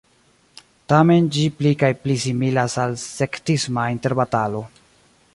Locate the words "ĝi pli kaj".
1.35-1.91